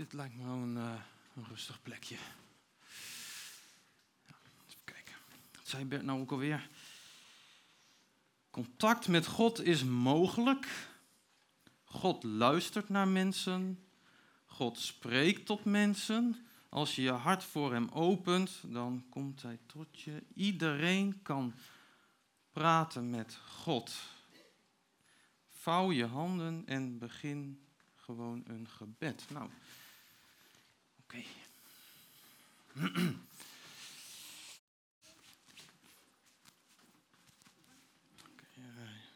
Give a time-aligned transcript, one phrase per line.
[0.00, 0.92] dit lijkt me een, uh,
[1.34, 2.14] een rustig plekje.
[4.26, 5.14] Ja, even kijken.
[5.56, 6.68] Wat zei Bert nou ook alweer?
[8.50, 10.88] Contact met God is mogelijk.
[11.84, 13.84] God luistert naar mensen.
[14.44, 16.46] God spreekt tot mensen.
[16.68, 20.22] Als je je hart voor Hem opent, dan komt Hij tot je.
[20.34, 21.54] Iedereen kan
[22.50, 23.92] praten met God.
[25.48, 29.26] Vouw je handen en begin gewoon een gebed.
[29.30, 29.50] Nou,
[31.10, 31.24] oké.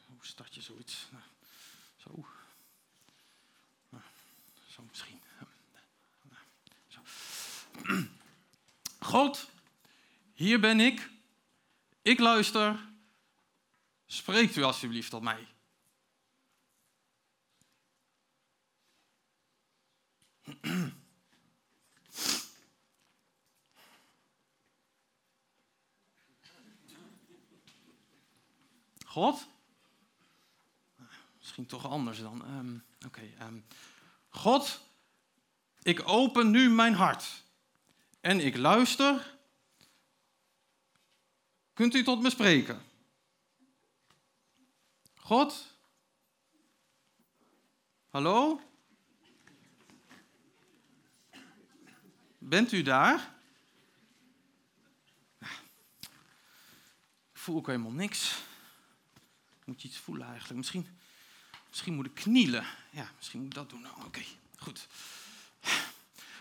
[0.07, 1.07] hoe start je zoiets?
[1.11, 1.23] Nou,
[1.97, 2.25] zo.
[3.89, 4.03] Nou,
[4.67, 5.21] zo misschien.
[6.87, 6.99] Zo.
[8.99, 9.49] God,
[10.33, 11.09] hier ben ik.
[12.01, 12.79] Ik luister.
[14.05, 15.47] Spreekt u alsjeblieft tot mij.
[29.15, 29.47] God?
[31.37, 32.57] Misschien toch anders dan.
[32.57, 33.21] Um, Oké.
[33.41, 33.65] Um,
[34.29, 34.81] God,
[35.81, 37.43] ik open nu mijn hart.
[38.21, 39.37] En ik luister.
[41.73, 42.81] Kunt u tot me spreken?
[45.15, 45.67] God?
[48.09, 48.61] Hallo?
[52.37, 53.35] Bent u daar?
[57.31, 58.43] Ik voel ook helemaal niks.
[59.65, 60.57] Moet je iets voelen eigenlijk?
[60.57, 60.87] Misschien,
[61.69, 62.65] misschien moet ik knielen.
[62.89, 63.81] Ja, misschien moet ik dat doen.
[63.81, 64.21] Nou, Oké,
[64.57, 64.87] goed.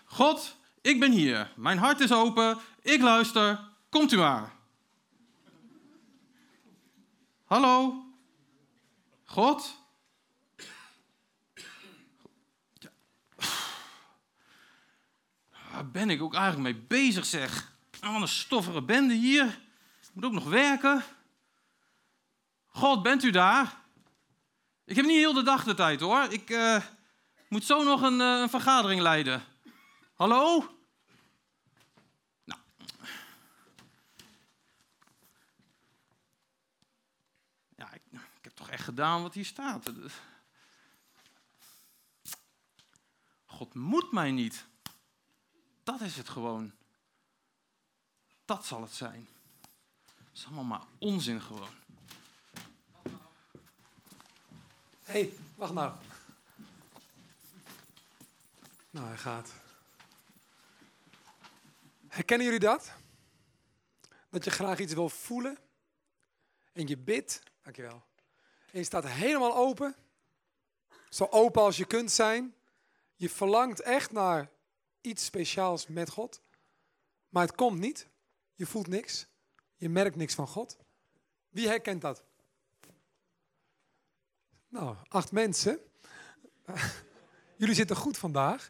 [0.05, 1.53] God, ik ben hier.
[1.57, 2.59] Mijn hart is open.
[2.83, 3.61] Ik luister.
[3.89, 4.53] Komt u maar.
[7.45, 8.05] Hallo?
[9.25, 9.83] God?
[15.71, 17.73] Waar ben ik ook eigenlijk mee bezig, zeg?
[18.01, 19.47] Wat een stoffige bende hier.
[20.03, 21.05] Ik moet ook nog werken.
[22.77, 23.83] God, bent u daar?
[24.85, 26.23] Ik heb niet heel de dag de tijd hoor.
[26.23, 26.85] Ik uh,
[27.49, 29.43] moet zo nog een, uh, een, vergadering leiden.
[30.15, 30.77] Hallo?
[32.45, 32.61] Nou.
[37.77, 39.93] Ja, ik, ik, heb toch echt gedaan wat hier staat.
[43.45, 44.67] God moet mij niet.
[45.83, 46.73] Dat is het gewoon.
[48.45, 49.29] Dat zal het zijn.
[50.03, 51.83] Het is allemaal maar onzin gewoon.
[55.05, 55.93] Hé, hey, wacht nou.
[58.91, 59.53] Nou, hij gaat.
[62.09, 62.93] Herkennen jullie dat?
[64.31, 65.59] Dat je graag iets wil voelen
[66.73, 68.03] en je bidt, dankjewel.
[68.73, 69.95] En je staat helemaal open,
[71.09, 72.55] zo open als je kunt zijn.
[73.17, 74.51] Je verlangt echt naar
[75.01, 76.43] iets speciaals met God,
[77.29, 78.09] maar het komt niet.
[78.55, 79.27] Je voelt niks,
[79.77, 80.77] je merkt niks van God.
[81.49, 82.25] Wie herkent dat?
[84.75, 85.79] Nou, acht mensen.
[87.57, 88.69] Jullie zitten goed vandaag.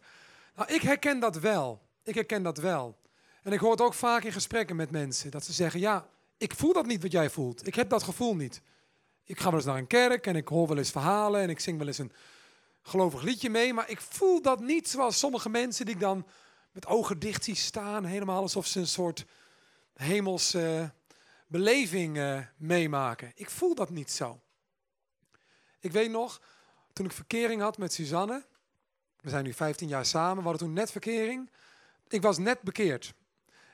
[0.56, 1.82] Nou, ik herken dat wel.
[2.03, 2.98] Ik herken dat wel.
[3.42, 5.31] En ik hoor het ook vaak in gesprekken met mensen.
[5.31, 7.66] Dat ze zeggen, ja, ik voel dat niet wat jij voelt.
[7.66, 8.62] Ik heb dat gevoel niet.
[9.25, 11.60] Ik ga wel eens naar een kerk en ik hoor wel eens verhalen en ik
[11.60, 12.12] zing wel eens een
[12.82, 13.72] gelovig liedje mee.
[13.72, 16.26] Maar ik voel dat niet zoals sommige mensen die ik dan
[16.72, 18.04] met ogen dicht zie staan.
[18.04, 19.25] Helemaal alsof ze een soort
[19.94, 20.92] hemelse
[21.47, 23.32] beleving uh, meemaken.
[23.34, 24.44] Ik voel dat niet zo.
[25.84, 26.41] Ik weet nog,
[26.93, 28.45] toen ik verkering had met Suzanne.
[29.21, 30.37] We zijn nu 15 jaar samen.
[30.37, 31.50] We hadden toen net verkering.
[32.09, 33.15] Ik was net bekeerd.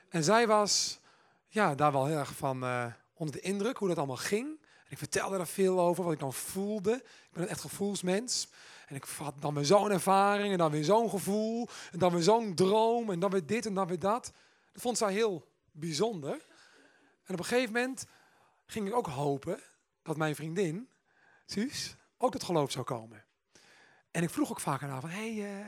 [0.09, 0.99] En zij was
[1.47, 4.47] ja, daar wel heel erg van uh, onder de indruk hoe dat allemaal ging.
[4.59, 6.93] En ik vertelde daar veel over, wat ik dan voelde.
[6.95, 8.47] Ik ben een echt gevoelsmens.
[8.87, 11.67] En ik had dan weer zo'n ervaring en dan weer zo'n gevoel.
[11.91, 14.31] En dan weer zo'n droom en dan weer dit en dan weer dat.
[14.71, 16.45] Dat vond zij heel bijzonder.
[17.23, 18.05] En op een gegeven moment
[18.65, 19.59] ging ik ook hopen
[20.03, 20.89] dat mijn vriendin,
[21.45, 23.25] Suus, ook tot geloof zou komen.
[24.11, 25.65] En ik vroeg ook vaak aan haar van, hey, uh,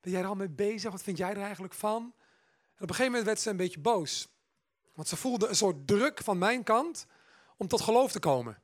[0.00, 0.90] ben jij er al mee bezig?
[0.90, 2.02] Wat vind jij er eigenlijk van?
[2.02, 4.28] En op een gegeven moment werd ze een beetje boos.
[4.94, 7.06] Want ze voelde een soort druk van mijn kant
[7.56, 8.62] om tot geloof te komen.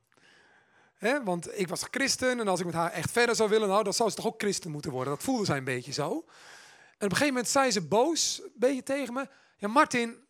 [1.24, 3.92] Want ik was christen en als ik met haar echt verder zou willen, nou, dan
[3.92, 5.14] zou ze toch ook christen moeten worden.
[5.14, 6.10] Dat voelde zij een beetje zo.
[6.10, 9.28] En op een gegeven moment zei ze boos, een beetje tegen me.
[9.56, 10.24] Ja, Martin,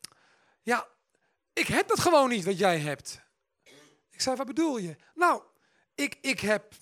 [0.62, 0.88] ja,
[1.52, 3.20] ik heb dat gewoon niet wat jij hebt.
[4.10, 4.96] Ik zei, wat bedoel je?
[5.14, 5.42] Nou,
[5.94, 6.74] ik, ik heb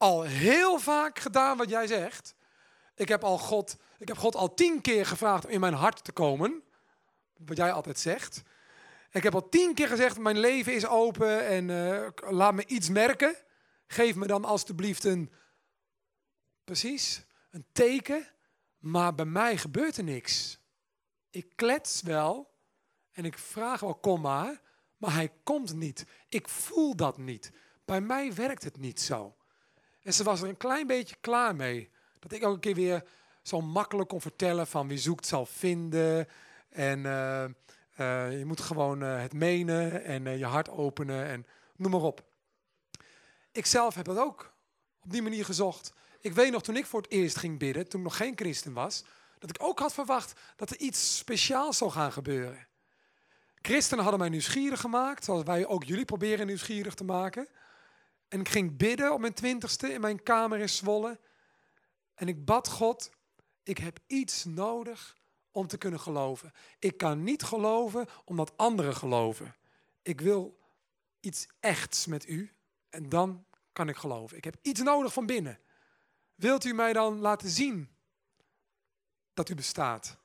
[0.00, 2.34] al heel vaak gedaan wat jij zegt.
[2.94, 6.04] Ik heb, al God, ik heb God al tien keer gevraagd om in mijn hart
[6.04, 6.62] te komen.
[7.36, 8.42] Wat jij altijd zegt.
[9.10, 12.88] Ik heb al tien keer gezegd, mijn leven is open en uh, laat me iets
[12.88, 13.36] merken.
[13.86, 15.32] Geef me dan alstublieft een,
[16.64, 18.26] precies, een teken
[18.78, 20.58] Maar bij mij gebeurt er niks.
[21.30, 22.50] Ik klets wel
[23.12, 24.60] en ik vraag wel, kom maar,
[24.96, 26.06] maar hij komt niet.
[26.28, 27.52] Ik voel dat niet.
[27.84, 29.34] Bij mij werkt het niet zo.
[30.02, 31.90] En ze was er een klein beetje klaar mee.
[32.18, 33.04] Dat ik ook een keer weer
[33.42, 36.28] zo makkelijk kon vertellen van wie zoekt zal vinden.
[36.68, 41.90] En eh, eh, je moet gewoon eh, het menen en je hart openen en noem
[41.90, 42.28] maar op.
[43.52, 44.52] Ik zelf heb dat ook
[45.00, 45.92] op die manier gezocht.
[46.20, 48.72] Ik weet nog toen ik voor het eerst ging bidden, toen ik nog geen christen
[48.72, 49.04] was,
[49.38, 52.68] dat ik ook had verwacht dat er iets speciaals zou gaan gebeuren.
[53.62, 57.48] Christenen hadden mij nieuwsgierig gemaakt, zoals wij ook jullie proberen nieuwsgierig te maken.
[58.30, 61.20] En ik ging bidden op mijn twintigste in mijn kamer in Zwolle.
[62.14, 63.10] En ik bad God,
[63.62, 65.16] ik heb iets nodig
[65.50, 66.52] om te kunnen geloven.
[66.78, 69.56] Ik kan niet geloven omdat anderen geloven.
[70.02, 70.58] Ik wil
[71.20, 72.52] iets echts met u
[72.90, 74.36] en dan kan ik geloven.
[74.36, 75.58] Ik heb iets nodig van binnen.
[76.34, 77.88] Wilt u mij dan laten zien
[79.34, 80.16] dat u bestaat?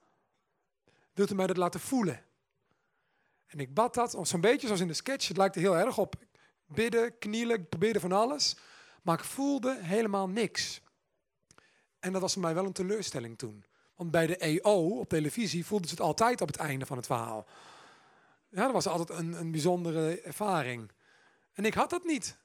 [1.14, 2.26] Wilt u mij dat laten voelen?
[3.46, 5.98] En ik bad dat, zo'n beetje zoals in de sketch, het lijkt er heel erg
[5.98, 6.25] op.
[6.66, 8.56] Bidden, knielen, ik probeerde van alles.
[9.02, 10.82] Maar ik voelde helemaal niks.
[12.00, 13.66] En dat was voor mij wel een teleurstelling toen.
[13.96, 17.06] Want bij de EO op televisie voelden ze het altijd op het einde van het
[17.06, 17.48] verhaal.
[18.50, 20.92] Ja, dat was altijd een, een bijzondere ervaring.
[21.54, 22.38] En ik had dat niet.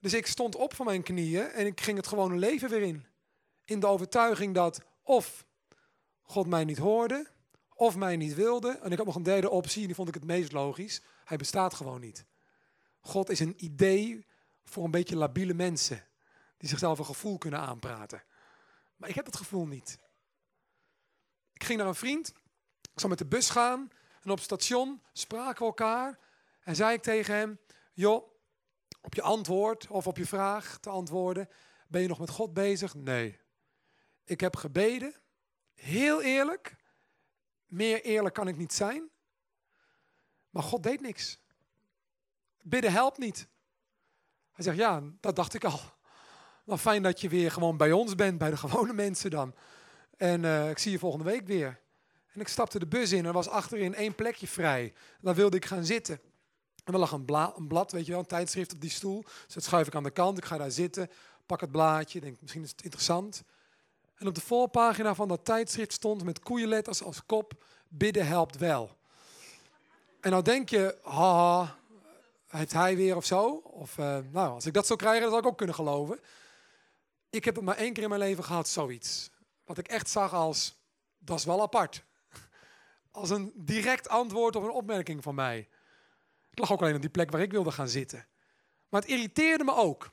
[0.00, 3.06] Dus ik stond op van mijn knieën en ik ging het gewone leven weer in.
[3.64, 5.46] In de overtuiging dat of
[6.22, 7.26] God mij niet hoorde,
[7.74, 8.78] of mij niet wilde.
[8.82, 11.02] En ik had nog een derde optie, die vond ik het meest logisch.
[11.24, 12.24] Hij bestaat gewoon niet.
[13.00, 14.26] God is een idee
[14.64, 16.06] voor een beetje labiele mensen.
[16.56, 18.22] Die zichzelf een gevoel kunnen aanpraten.
[18.96, 19.98] Maar ik heb het gevoel niet.
[21.52, 22.28] Ik ging naar een vriend.
[22.82, 23.90] Ik zou met de bus gaan.
[24.22, 26.18] En op het station spraken we elkaar.
[26.60, 27.58] En zei ik tegen hem:
[27.92, 28.30] Joh,
[29.00, 31.48] op je antwoord of op je vraag te antwoorden.
[31.88, 32.94] Ben je nog met God bezig?
[32.94, 33.40] Nee.
[34.24, 35.14] Ik heb gebeden.
[35.74, 36.76] Heel eerlijk.
[37.66, 39.10] Meer eerlijk kan ik niet zijn.
[40.50, 41.40] Maar God deed niks.
[42.62, 43.48] Bidden helpt niet.
[44.52, 45.80] Hij zegt, ja, dat dacht ik al.
[46.64, 49.54] Maar fijn dat je weer gewoon bij ons bent, bij de gewone mensen dan.
[50.16, 51.80] En uh, ik zie je volgende week weer.
[52.32, 54.92] En ik stapte de bus in en er was achterin één plekje vrij.
[55.20, 56.20] Dan wilde ik gaan zitten.
[56.84, 59.22] En er lag een, bla, een, blad, weet je wel, een tijdschrift op die stoel.
[59.44, 60.38] Dus dat schuif ik aan de kant.
[60.38, 61.10] Ik ga daar zitten,
[61.46, 63.42] pak het blaadje, denk misschien is het interessant.
[64.14, 68.96] En op de voorpagina van dat tijdschrift stond met koeienletters als kop: bidden helpt wel.
[70.20, 71.78] En nou denk je, haha,
[72.58, 73.48] heeft hij weer of zo?
[73.54, 76.20] Of uh, nou, als ik dat zou krijgen, dan zou ik ook kunnen geloven.
[77.30, 79.30] Ik heb het maar één keer in mijn leven gehad, zoiets.
[79.64, 80.82] Wat ik echt zag als,
[81.18, 82.04] dat is wel apart.
[83.10, 85.68] Als een direct antwoord op een opmerking van mij.
[86.50, 88.26] Ik lag ook alleen op die plek waar ik wilde gaan zitten.
[88.88, 90.10] Maar het irriteerde me ook.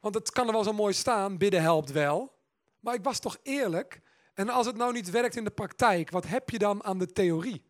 [0.00, 2.38] Want het kan er wel zo mooi staan, bidden helpt wel.
[2.80, 4.00] Maar ik was toch eerlijk.
[4.34, 7.12] En als het nou niet werkt in de praktijk, wat heb je dan aan de
[7.12, 7.64] theorie?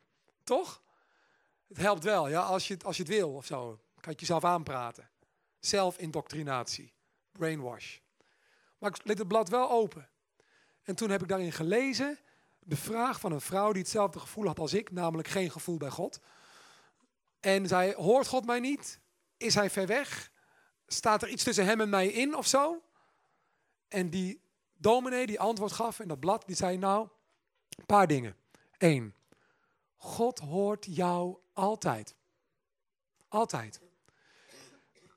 [0.45, 0.83] Toch?
[1.71, 3.67] Het helpt wel, ja, als je, als je het wil of zo.
[3.71, 5.11] Kan je het jezelf aanpraten.
[5.59, 6.93] Zelfindoctrinatie.
[7.33, 7.99] Brainwash.
[8.79, 10.09] Maar ik liet het blad wel open.
[10.83, 12.19] En toen heb ik daarin gelezen
[12.59, 15.91] de vraag van een vrouw die hetzelfde gevoel had als ik, namelijk geen gevoel bij
[15.91, 16.21] God.
[17.41, 19.01] En zij hoort God mij niet?
[19.37, 20.31] Is hij ver weg?
[20.87, 22.83] Staat er iets tussen hem en mij in of zo?
[23.89, 24.43] En die
[24.75, 27.09] dominee die antwoord gaf in dat blad, die zei nou,
[27.69, 28.37] een paar dingen.
[28.79, 29.15] Eén,
[29.97, 32.15] God hoort jou altijd.
[33.29, 33.81] Altijd.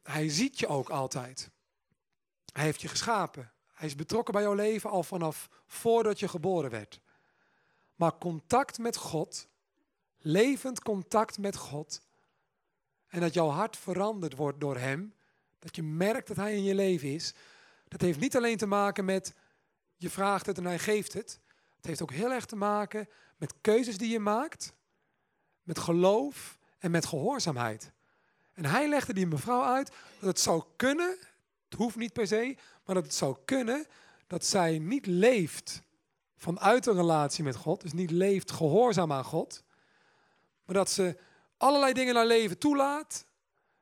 [0.04, 1.50] Hij ziet je ook altijd.
[2.54, 3.52] Hij heeft je geschapen.
[3.74, 7.00] Hij is betrokken bij jouw leven al vanaf voordat je geboren werd.
[7.96, 9.48] Maar contact met God,
[10.18, 12.02] levend contact met God,
[13.08, 15.14] en dat jouw hart veranderd wordt door Hem,
[15.60, 17.34] dat je merkt dat Hij in je leven is,
[17.88, 19.34] dat heeft niet alleen te maken met
[19.96, 21.40] je vraagt het en Hij geeft het.
[21.76, 24.74] Het heeft ook heel erg te maken met keuzes die je maakt,
[25.63, 27.91] met geloof en met gehoorzaamheid.
[28.53, 31.17] En hij legde die mevrouw uit dat het zou kunnen,
[31.70, 32.55] het hoeft niet per se,
[32.86, 33.86] maar dat het zou kunnen
[34.27, 35.82] dat zij niet leeft
[36.38, 39.63] vanuit een relatie met God, dus niet leeft gehoorzaam aan God,
[40.65, 41.17] maar dat ze
[41.58, 43.25] allerlei dingen naar leven toelaat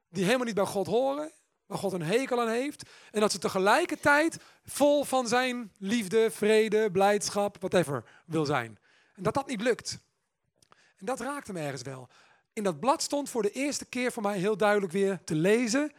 [0.09, 1.31] die helemaal niet bij God horen,
[1.65, 6.91] waar God een hekel aan heeft, en dat ze tegelijkertijd vol van zijn liefde, vrede,
[6.91, 8.79] blijdschap, whatever wil zijn.
[9.15, 9.99] En dat dat niet lukt.
[11.01, 12.09] En dat raakte me ergens wel.
[12.53, 15.91] In dat blad stond voor de eerste keer voor mij heel duidelijk weer te lezen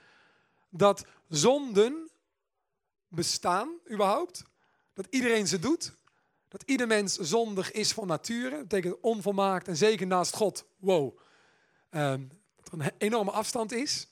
[0.70, 2.10] dat zonden
[3.08, 4.42] bestaan überhaupt.
[4.94, 5.96] Dat iedereen ze doet.
[6.48, 8.50] Dat ieder mens zondig is van nature.
[8.50, 10.64] Dat betekent onvolmaakt en zeker naast God.
[10.76, 11.18] Wow.
[11.90, 14.08] Um, dat er een enorme afstand is.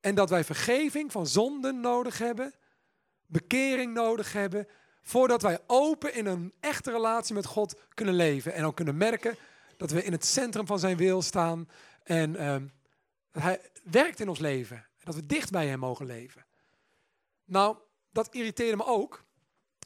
[0.00, 2.54] En dat wij vergeving van zonden nodig hebben.
[3.26, 4.68] Bekering nodig hebben.
[5.02, 8.54] Voordat wij open in een echte relatie met God kunnen leven.
[8.54, 9.36] En ook kunnen merken
[9.82, 11.68] dat we in het centrum van zijn wil staan.
[12.02, 12.66] En ehm,
[13.30, 14.86] dat hij werkt in ons leven.
[15.04, 16.44] Dat we dicht bij hem mogen leven.
[17.44, 17.76] Nou,
[18.10, 19.24] dat irriteerde me ook.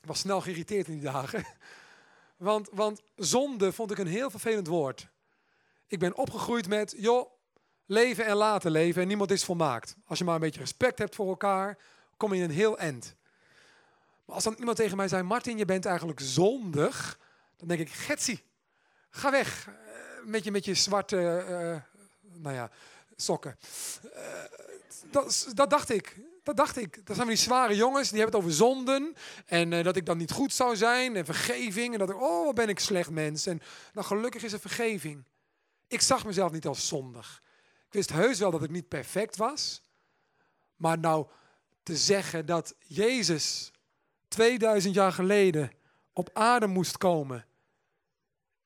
[0.01, 1.45] Ik was snel geïrriteerd in die dagen.
[2.37, 5.09] Want, want zonde vond ik een heel vervelend woord.
[5.87, 7.31] Ik ben opgegroeid met, joh,
[7.87, 9.97] leven en laten leven en niemand is volmaakt.
[10.07, 11.79] Als je maar een beetje respect hebt voor elkaar,
[12.17, 13.17] kom je in een heel end.
[14.25, 17.19] Maar als dan iemand tegen mij zei, Martin, je bent eigenlijk zondig,
[17.57, 18.45] dan denk ik, Getsie,
[19.11, 19.69] ga weg.
[20.27, 22.01] Met, je, met je zwarte, uh,
[22.43, 22.71] nou ja,
[23.17, 23.59] sokken.
[24.05, 24.11] Uh,
[25.11, 26.17] dat, dat dacht ik.
[26.43, 27.07] Dat dacht ik.
[27.07, 29.17] Dat zijn die zware jongens, die hebben het over zonden.
[29.47, 31.17] En uh, dat ik dan niet goed zou zijn.
[31.17, 31.93] En vergeving.
[31.93, 33.47] En dat ik, oh, wat ben ik slecht mens.
[33.47, 35.25] En nou, gelukkig is er vergeving.
[35.87, 37.43] Ik zag mezelf niet als zondig.
[37.87, 39.83] Ik wist heus wel dat ik niet perfect was.
[40.77, 41.27] Maar nou
[41.83, 43.73] te zeggen dat Jezus
[44.29, 45.71] 2000 jaar geleden
[46.13, 47.45] op aarde moest komen.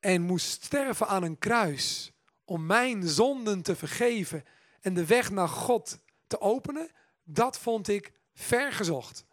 [0.01, 2.13] En moest sterven aan een kruis.
[2.45, 4.45] Om mijn zonden te vergeven.
[4.81, 6.91] En de weg naar God te openen
[7.25, 9.25] dat vond ik vergezocht.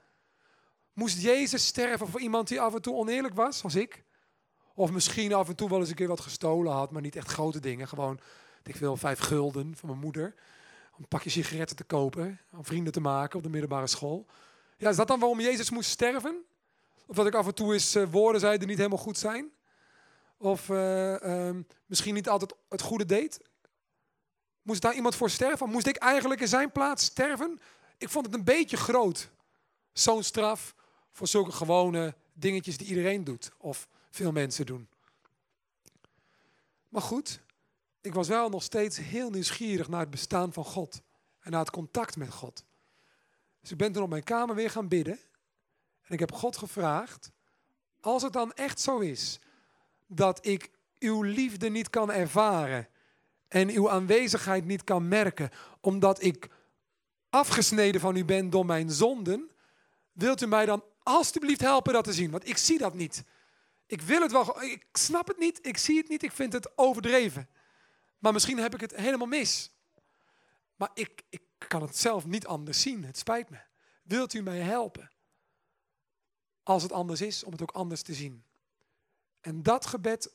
[0.93, 4.03] Moest Jezus sterven voor iemand die af en toe oneerlijk was, als ik?
[4.73, 7.31] Of misschien af en toe wel eens een keer wat gestolen had, maar niet echt
[7.31, 7.87] grote dingen.
[7.87, 8.19] Gewoon,
[8.63, 10.35] ik wil vijf gulden van mijn moeder.
[10.95, 14.25] Om een pakje sigaretten te kopen, om vrienden te maken op de middelbare school.
[14.77, 16.45] Ja, is dat dan waarom Jezus moest sterven?
[17.05, 19.51] Of dat ik af en toe eens uh, woorden zei die niet helemaal goed zijn?
[20.37, 23.39] Of uh, uh, misschien niet altijd het goede deed?
[24.61, 25.69] Moest daar iemand voor sterven?
[25.69, 27.59] Moest ik eigenlijk in zijn plaats sterven?
[27.97, 29.29] Ik vond het een beetje groot.
[29.93, 30.75] Zo'n straf
[31.11, 33.51] voor zulke gewone dingetjes die iedereen doet.
[33.57, 34.89] Of veel mensen doen.
[36.89, 37.41] Maar goed,
[38.01, 41.01] ik was wel nog steeds heel nieuwsgierig naar het bestaan van God.
[41.39, 42.63] En naar het contact met God.
[43.61, 45.19] Dus ik ben toen op mijn kamer weer gaan bidden.
[46.01, 47.31] En ik heb God gevraagd,
[47.99, 49.39] als het dan echt zo is
[50.07, 52.87] dat ik uw liefde niet kan ervaren
[53.47, 55.49] en uw aanwezigheid niet kan merken,
[55.81, 56.49] omdat ik
[57.29, 59.51] afgesneden van u ben door mijn zonden,
[60.11, 62.31] wilt u mij dan alstublieft helpen dat te zien?
[62.31, 63.23] Want ik zie dat niet.
[63.85, 66.77] Ik wil het wel, ik snap het niet, ik zie het niet, ik vind het
[66.77, 67.49] overdreven.
[68.19, 69.71] Maar misschien heb ik het helemaal mis.
[70.75, 73.57] Maar ik, ik kan het zelf niet anders zien, het spijt me.
[74.03, 75.11] Wilt u mij helpen?
[76.63, 78.43] Als het anders is, om het ook anders te zien.
[79.41, 80.33] En dat gebed,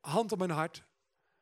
[0.00, 0.84] hand op mijn hart,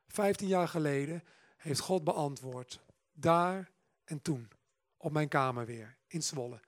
[0.08, 1.24] 15 jaar geleden,
[1.56, 2.80] heeft God beantwoord.
[3.12, 3.70] Daar
[4.04, 4.50] en toen,
[4.96, 6.60] op mijn kamer weer, in Zwolle.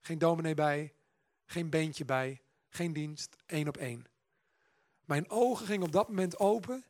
[0.00, 0.94] Geen dominee bij,
[1.46, 4.06] geen beentje bij, geen dienst, één op één.
[5.04, 6.84] Mijn ogen gingen op dat moment open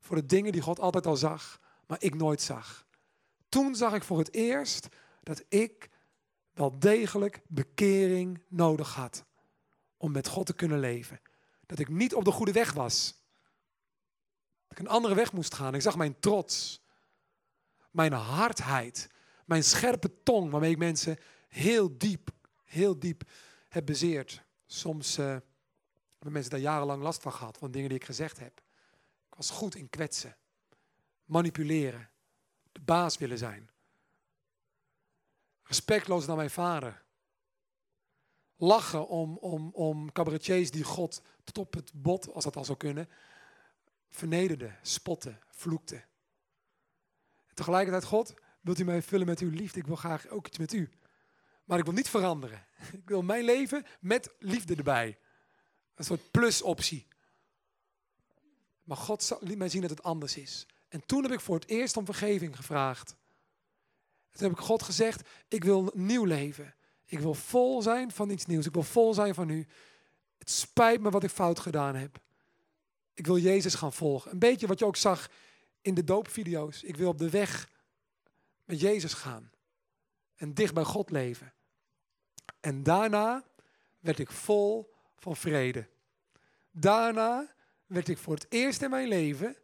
[0.00, 2.86] voor de dingen die God altijd al zag, maar ik nooit zag.
[3.48, 4.88] Toen zag ik voor het eerst
[5.22, 5.90] dat ik
[6.52, 9.24] wel degelijk bekering nodig had
[9.96, 11.20] om met God te kunnen leven.
[11.66, 13.14] Dat ik niet op de goede weg was.
[14.68, 15.74] Dat ik een andere weg moest gaan.
[15.74, 16.84] Ik zag mijn trots,
[17.90, 19.10] mijn hardheid,
[19.44, 21.18] mijn scherpe tong, waarmee ik mensen
[21.48, 22.30] heel diep,
[22.64, 23.22] heel diep
[23.68, 24.44] heb bezeerd.
[24.66, 28.60] Soms uh, hebben mensen daar jarenlang last van gehad, van dingen die ik gezegd heb.
[29.28, 30.36] Ik was goed in kwetsen,
[31.24, 32.10] manipuleren,
[32.72, 33.70] de baas willen zijn.
[35.62, 37.04] Respectloos naar mijn vader.
[38.56, 42.78] Lachen om, om, om cabaretiers die God tot op het bot, als dat al zou
[42.78, 43.08] kunnen,
[44.08, 46.04] vernederden, spotten, vloekten.
[47.46, 48.34] En tegelijkertijd, God,
[48.66, 49.78] Wilt u mij vullen met uw liefde?
[49.78, 50.90] Ik wil graag ook iets met u.
[51.64, 52.66] Maar ik wil niet veranderen.
[53.02, 55.18] Ik wil mijn leven met liefde erbij.
[55.94, 57.06] Een soort plus-optie.
[58.82, 60.66] Maar God liet mij zien dat het anders is.
[60.88, 63.16] En toen heb ik voor het eerst om vergeving gevraagd.
[64.30, 66.74] toen heb ik God gezegd, ik wil nieuw leven.
[67.06, 68.66] Ik wil vol zijn van iets nieuws.
[68.66, 69.66] Ik wil vol zijn van u.
[70.38, 72.18] Het spijt me wat ik fout gedaan heb.
[73.14, 74.30] Ik wil Jezus gaan volgen.
[74.30, 75.30] Een beetje wat je ook zag
[75.80, 76.82] in de doopvideo's.
[76.82, 77.70] Ik wil op de weg
[78.64, 79.50] met Jezus gaan.
[80.36, 81.52] En dicht bij God leven.
[82.60, 83.44] En daarna
[83.98, 85.88] werd ik vol van vrede.
[86.70, 87.54] Daarna
[87.86, 89.56] werd ik voor het eerst in mijn leven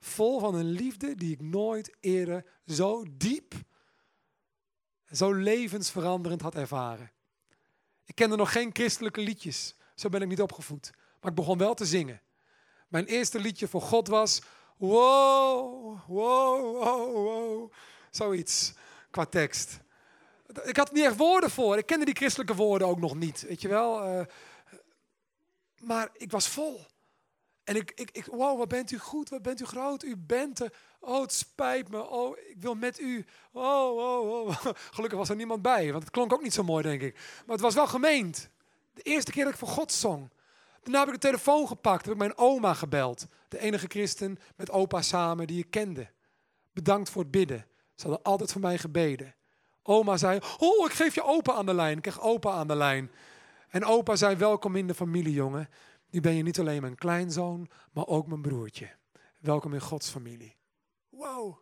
[0.00, 3.54] vol van een liefde die ik nooit eerder zo diep,
[5.10, 7.10] zo levensveranderend had ervaren.
[8.04, 10.90] Ik kende nog geen christelijke liedjes, zo ben ik niet opgevoed.
[11.20, 12.20] Maar ik begon wel te zingen.
[12.88, 14.42] Mijn eerste liedje voor God was,
[14.76, 17.72] wow, wow, wow, wow.
[18.10, 18.72] Zoiets
[19.10, 19.80] qua tekst.
[20.62, 21.78] Ik had niet echt woorden voor.
[21.78, 23.40] Ik kende die christelijke woorden ook nog niet.
[23.48, 24.06] Weet je wel.
[24.06, 24.24] Uh,
[25.78, 26.86] maar ik was vol.
[27.64, 30.60] En ik, ik, ik, wow, wat bent u goed, wat bent u groot, u bent
[30.60, 30.72] er.
[31.00, 33.24] Oh, het spijt me, oh, ik wil met u.
[33.52, 34.56] Oh, oh, oh.
[34.94, 37.14] Gelukkig was er niemand bij, want het klonk ook niet zo mooi, denk ik.
[37.14, 38.50] Maar het was wel gemeend.
[38.94, 40.30] De eerste keer dat ik voor God zong.
[40.82, 43.26] Daarna heb ik de telefoon gepakt, heb ik mijn oma gebeld.
[43.48, 46.10] De enige christen met opa samen die ik kende.
[46.72, 47.66] Bedankt voor het bidden.
[47.94, 49.34] Ze hadden altijd voor mij gebeden.
[49.82, 51.96] Oma zei, oh, ik geef je opa aan de lijn.
[51.96, 53.10] Ik kreeg opa aan de lijn.
[53.68, 55.68] En opa zei, welkom in de familie, jongen.
[56.10, 58.90] Nu ben je niet alleen mijn kleinzoon, maar ook mijn broertje.
[59.38, 60.59] Welkom in Gods familie.
[61.20, 61.58] Wow.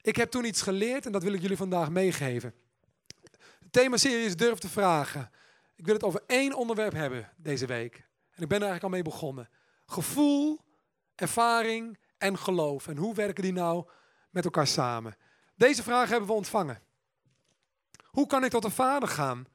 [0.00, 2.54] Ik heb toen iets geleerd en dat wil ik jullie vandaag meegeven.
[3.60, 5.30] De themaserie is Durf te vragen.
[5.76, 7.94] Ik wil het over één onderwerp hebben deze week.
[8.30, 9.48] En ik ben er eigenlijk al mee begonnen.
[9.86, 10.60] Gevoel,
[11.14, 12.88] ervaring en geloof.
[12.88, 13.88] En hoe werken die nou
[14.30, 15.16] met elkaar samen?
[15.54, 16.82] Deze vraag hebben we ontvangen.
[18.04, 19.46] Hoe kan ik tot een vader gaan?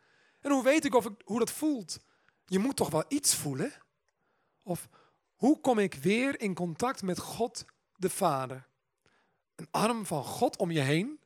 [0.41, 2.00] En hoe weet ik of ik, hoe dat voelt?
[2.45, 3.74] Je moet toch wel iets voelen?
[4.63, 4.89] Of
[5.36, 8.67] hoe kom ik weer in contact met God de Vader?
[9.55, 11.19] Een arm van God om je heen,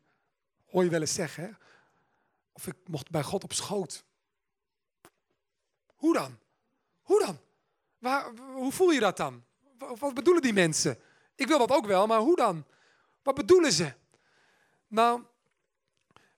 [0.65, 1.57] hoor je wel eens zeggen.
[2.51, 4.03] Of ik mocht bij God op schoot.
[5.95, 6.39] Hoe dan?
[7.01, 7.39] Hoe dan?
[7.97, 9.43] Waar, hoe voel je dat dan?
[9.77, 10.99] Wat bedoelen die mensen?
[11.35, 12.65] Ik wil dat ook wel, maar hoe dan?
[13.23, 13.93] Wat bedoelen ze?
[14.87, 15.23] Nou,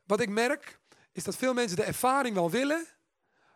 [0.03, 0.79] wat ik merk
[1.12, 2.88] is dat veel mensen de ervaring wel willen,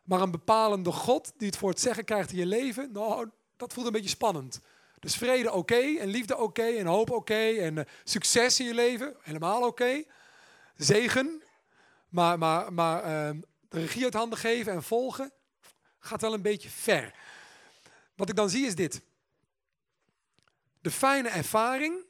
[0.03, 3.73] maar een bepalende God die het voor het zeggen krijgt in je leven, nou, dat
[3.73, 4.59] voelt een beetje spannend.
[4.99, 9.15] Dus vrede oké, en liefde oké, en hoop oké, en uh, succes in je leven,
[9.21, 10.03] helemaal oké.
[10.75, 11.43] Zegen,
[12.09, 15.31] maar, maar, maar uh, de regie uit handen geven en volgen
[15.99, 17.13] gaat wel een beetje ver.
[18.15, 19.01] Wat ik dan zie is dit.
[20.81, 22.05] De fijne ervaring,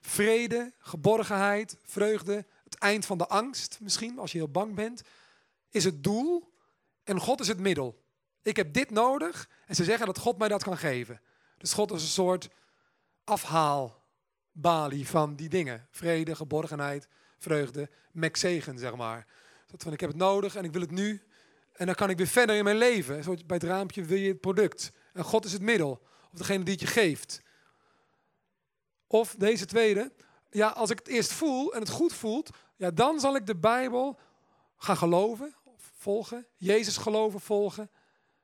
[0.00, 5.02] vrede, geborgenheid, vreugde, het eind van de angst misschien, als je heel bang bent,
[5.70, 6.54] is het doel
[7.04, 8.04] en God is het middel.
[8.42, 11.20] Ik heb dit nodig en ze zeggen dat God mij dat kan geven.
[11.58, 12.48] Dus God is een soort
[13.24, 15.88] afhaalbalie van die dingen.
[15.90, 17.08] Vrede, geborgenheid,
[17.38, 17.90] vreugde,
[18.32, 19.26] zegen, zeg maar.
[19.66, 21.22] Dat van ik heb het nodig en ik wil het nu.
[21.72, 23.22] En dan kan ik weer verder in mijn leven.
[23.22, 24.92] Zo bij het raampje wil je het product.
[25.12, 26.06] En God is het middel.
[26.32, 27.42] Of degene die het je geeft.
[29.06, 30.12] Of deze tweede.
[30.50, 32.50] Ja, als ik het eerst voel en het goed voelt.
[32.76, 34.18] Ja, dan zal ik de Bijbel
[34.76, 35.54] gaan geloven.
[35.64, 36.46] Of volgen.
[36.56, 37.90] Jezus geloven, volgen.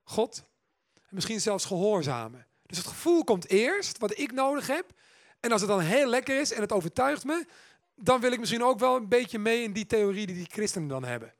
[0.02, 0.44] God.
[0.94, 2.46] En misschien zelfs gehoorzamen.
[2.72, 4.92] Dus het gevoel komt eerst, wat ik nodig heb.
[5.40, 7.46] En als het dan heel lekker is en het overtuigt me,
[7.96, 10.88] dan wil ik misschien ook wel een beetje mee in die theorie die die christenen
[10.88, 11.34] dan hebben.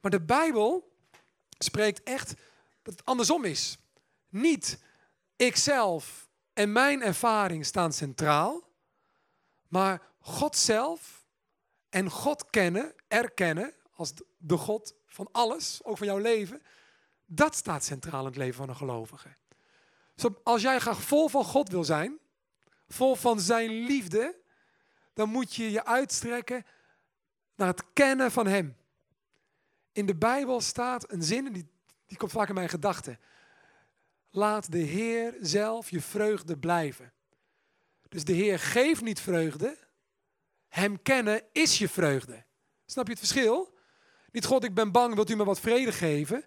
[0.00, 0.92] Maar de Bijbel
[1.58, 2.28] spreekt echt
[2.82, 3.78] dat het andersom is.
[4.28, 4.82] Niet
[5.36, 8.68] ikzelf en mijn ervaring staan centraal,
[9.68, 11.24] maar God zelf
[11.88, 16.62] en God kennen, erkennen als de God van alles, ook van jouw leven,
[17.26, 19.38] dat staat centraal in het leven van een gelovige.
[20.42, 22.18] Als jij graag vol van God wil zijn,
[22.88, 24.38] vol van zijn liefde,
[25.14, 26.64] dan moet je je uitstrekken
[27.54, 28.76] naar het kennen van Hem.
[29.92, 31.70] In de Bijbel staat een zin, die,
[32.06, 33.18] die komt vaak in mijn gedachten.
[34.30, 37.12] Laat de Heer zelf je vreugde blijven.
[38.08, 39.76] Dus de Heer geeft niet vreugde.
[40.68, 42.44] Hem kennen is je vreugde.
[42.86, 43.78] Snap je het verschil?
[44.32, 46.44] Niet God, ik ben bang, wilt u me wat vrede geven?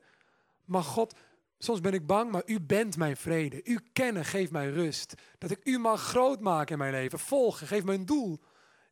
[0.66, 1.16] Maar God,
[1.64, 3.62] soms ben ik bang, maar u bent mijn vrede.
[3.64, 5.14] U kennen geeft mij rust.
[5.38, 7.20] Dat ik u mag groot maken in mijn leven.
[7.20, 8.40] Volgen, geef me een doel.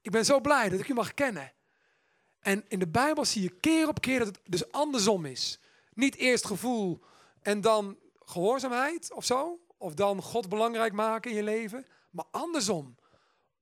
[0.01, 1.53] Ik ben zo blij dat ik u mag kennen.
[2.39, 5.59] En in de Bijbel zie je keer op keer dat het dus andersom is.
[5.93, 7.03] Niet eerst gevoel
[7.41, 9.59] en dan gehoorzaamheid of zo.
[9.77, 11.85] Of dan God belangrijk maken in je leven.
[12.09, 12.95] Maar andersom.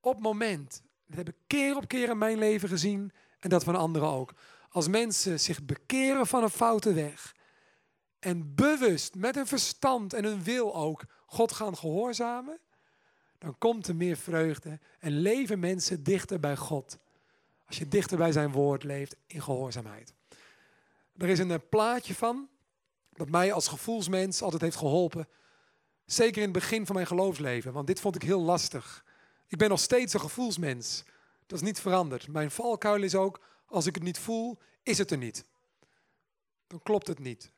[0.02, 0.84] Op moment.
[1.08, 3.12] Dat heb ik keer op keer in mijn leven gezien.
[3.40, 4.34] En dat van anderen ook.
[4.70, 7.38] Als mensen zich bekeren van een foute weg
[8.20, 12.60] en bewust met hun verstand en hun wil ook God gaan gehoorzamen,
[13.38, 16.98] dan komt er meer vreugde en leven mensen dichter bij God.
[17.66, 20.14] Als je dichter bij zijn woord leeft in gehoorzaamheid.
[21.18, 22.50] Er is een eh, plaatje van
[23.14, 25.28] dat mij als gevoelsmens altijd heeft geholpen.
[26.06, 29.06] Zeker in het begin van mijn geloofsleven, want dit vond ik heel lastig.
[29.48, 31.04] Ik ben nog steeds een gevoelsmens.
[31.46, 32.28] Dat is niet veranderd.
[32.28, 35.46] Mijn valkuil is ook, als ik het niet voel, is het er niet.
[36.68, 37.52] Dan klopt het niet.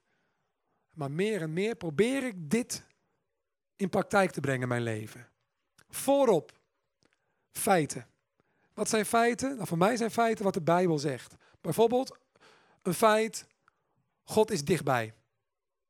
[0.93, 2.83] Maar meer en meer probeer ik dit
[3.75, 5.29] in praktijk te brengen in mijn leven.
[5.89, 6.59] Voorop,
[7.51, 8.07] feiten.
[8.73, 9.55] Wat zijn feiten?
[9.55, 11.35] Nou, voor mij zijn feiten wat de Bijbel zegt.
[11.61, 12.17] Bijvoorbeeld
[12.81, 13.45] een feit,
[14.23, 15.13] God is dichtbij.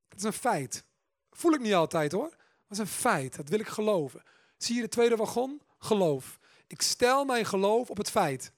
[0.08, 0.84] Dat is een feit.
[1.32, 2.30] Voel ik niet altijd hoor.
[2.30, 4.24] Dat is een feit, dat wil ik geloven.
[4.58, 5.62] Zie je de tweede wagon?
[5.78, 6.40] Geloof.
[6.68, 8.52] Ik stel mijn geloof op het feit.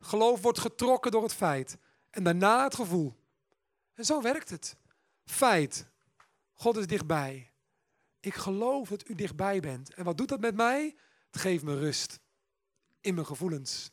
[0.00, 1.76] Geloof wordt getrokken door het feit.
[2.10, 3.14] En daarna het gevoel.
[3.94, 4.76] En zo werkt het.
[5.30, 5.86] Feit.
[6.54, 7.50] God is dichtbij.
[8.20, 9.94] Ik geloof dat u dichtbij bent.
[9.94, 10.96] En wat doet dat met mij?
[11.30, 12.20] Het geeft me rust.
[13.00, 13.90] In mijn gevoelens.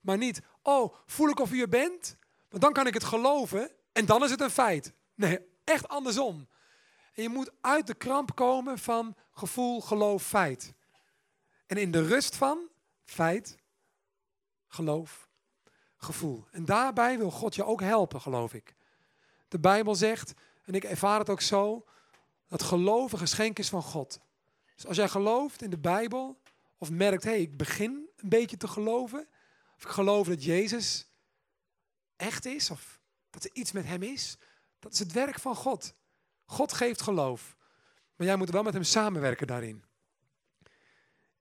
[0.00, 2.16] Maar niet, oh, voel ik of u er bent?
[2.48, 4.92] Want dan kan ik het geloven en dan is het een feit.
[5.14, 6.48] Nee, echt andersom.
[7.14, 10.74] En je moet uit de kramp komen van gevoel, geloof, feit.
[11.66, 12.68] En in de rust van
[13.04, 13.56] feit,
[14.68, 15.28] geloof,
[15.96, 16.46] gevoel.
[16.50, 18.74] En daarbij wil God je ook helpen, geloof ik.
[19.48, 20.34] De Bijbel zegt,
[20.64, 21.86] en ik ervaar het ook zo,
[22.48, 24.20] dat geloof een geschenk is van God.
[24.74, 26.40] Dus als jij gelooft in de Bijbel,
[26.78, 29.28] of merkt, hé, hey, ik begin een beetje te geloven,
[29.76, 31.08] of ik geloof dat Jezus
[32.16, 33.00] echt is, of
[33.30, 34.38] dat er iets met Hem is,
[34.78, 35.94] dat is het werk van God.
[36.44, 37.56] God geeft geloof,
[38.16, 39.84] maar jij moet wel met Hem samenwerken daarin.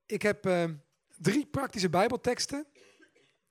[0.06, 0.70] Ik heb uh,
[1.18, 2.68] drie praktische Bijbelteksten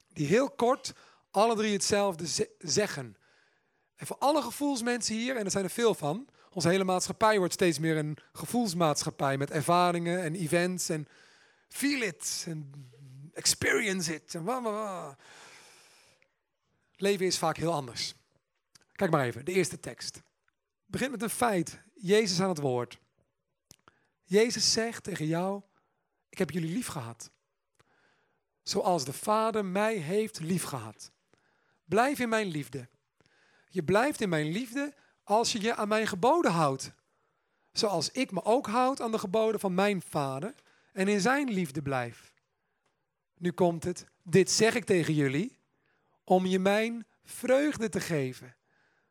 [0.08, 0.94] die heel kort
[1.30, 3.16] alle drie hetzelfde zeggen.
[4.02, 7.52] En voor alle gevoelsmensen hier, en er zijn er veel van, onze hele maatschappij wordt
[7.52, 11.08] steeds meer een gevoelsmaatschappij met ervaringen en events en
[11.68, 12.90] feel it en
[13.34, 14.34] experience it.
[14.34, 15.12] En wah,
[16.96, 18.14] Leven is vaak heel anders.
[18.92, 20.14] Kijk maar even, de eerste tekst.
[20.14, 20.24] Het
[20.86, 21.82] begint met een feit.
[21.94, 22.98] Jezus aan het woord.
[24.24, 25.62] Jezus zegt tegen jou,
[26.28, 27.30] ik heb jullie lief gehad.
[28.62, 31.10] Zoals de Vader mij heeft lief gehad.
[31.84, 32.90] Blijf in mijn liefde.
[33.72, 36.92] Je blijft in mijn liefde als je je aan mijn geboden houdt.
[37.72, 40.54] Zoals ik me ook houd aan de geboden van mijn Vader
[40.92, 42.34] en in zijn liefde blijf.
[43.34, 44.06] Nu komt het.
[44.22, 45.58] Dit zeg ik tegen jullie
[46.24, 48.56] om je mijn vreugde te geven.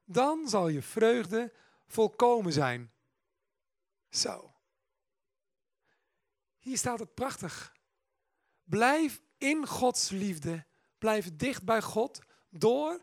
[0.05, 1.53] Dan zal je vreugde
[1.87, 2.91] volkomen zijn.
[4.09, 4.53] Zo.
[6.57, 7.75] Hier staat het prachtig.
[8.63, 10.65] Blijf in Gods liefde.
[10.97, 12.19] Blijf dicht bij God
[12.49, 13.01] door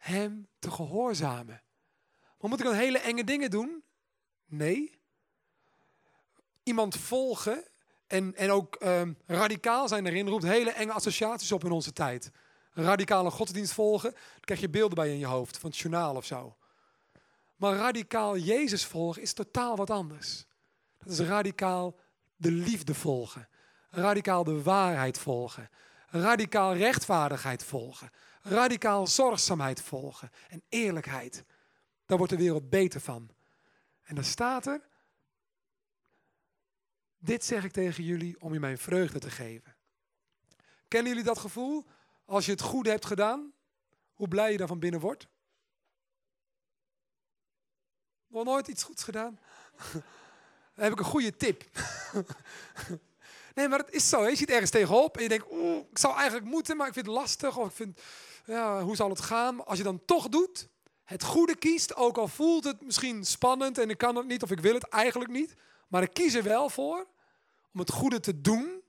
[0.00, 1.62] Hem te gehoorzamen.
[2.38, 3.84] Maar moet ik dan hele enge dingen doen?
[4.46, 5.00] Nee.
[6.62, 7.64] Iemand volgen
[8.06, 12.30] en, en ook um, radicaal zijn erin roept hele enge associaties op in onze tijd.
[12.72, 16.24] Radicale godsdienst volgen, dan krijg je beelden bij in je hoofd, van het journaal of
[16.24, 16.56] zo.
[17.56, 20.46] Maar radicaal Jezus volgen is totaal wat anders.
[20.98, 21.96] Dat is radicaal
[22.36, 23.48] de liefde volgen.
[23.90, 25.70] Radicaal de waarheid volgen.
[26.10, 28.10] Radicaal rechtvaardigheid volgen.
[28.42, 30.30] Radicaal zorgzaamheid volgen.
[30.48, 31.44] En eerlijkheid.
[32.06, 33.30] Daar wordt de wereld beter van.
[34.02, 34.88] En dan staat er,
[37.18, 39.76] dit zeg ik tegen jullie om je mijn vreugde te geven.
[40.88, 41.86] Kennen jullie dat gevoel?
[42.24, 43.52] Als je het goede hebt gedaan,
[44.14, 45.28] hoe blij je dan van binnen wordt?
[48.26, 49.38] Nog nooit iets goeds gedaan?
[50.74, 51.64] Dan heb ik een goede tip.
[53.54, 54.28] nee, maar het is zo.
[54.28, 57.06] Je ziet ergens tegenop en je denkt, oeh, ik zou eigenlijk moeten, maar ik vind
[57.06, 57.56] het lastig.
[57.56, 58.00] Of ik vind,
[58.44, 59.66] ja, hoe zal het gaan?
[59.66, 60.68] Als je dan toch doet,
[61.04, 64.50] het goede kiest, ook al voelt het misschien spannend en ik kan het niet of
[64.50, 65.54] ik wil het eigenlijk niet.
[65.88, 67.06] Maar ik kies er wel voor
[67.72, 68.82] om het goede te doen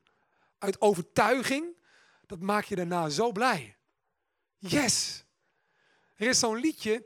[0.58, 1.78] uit overtuiging.
[2.26, 3.76] Dat maakt je daarna zo blij.
[4.58, 5.24] Yes!
[6.16, 7.06] Er is zo'n liedje.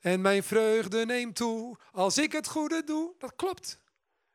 [0.00, 3.14] En mijn vreugde neemt toe als ik het goede doe.
[3.18, 3.78] Dat klopt.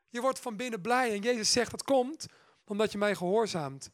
[0.08, 1.10] Je wordt van binnen blij.
[1.10, 2.26] En Jezus zegt dat komt
[2.70, 3.90] omdat je mij gehoorzaamt.